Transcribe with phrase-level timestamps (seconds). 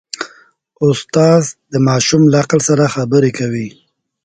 [0.87, 3.67] استاد د ماشوم له عقل سره خبرې کوي.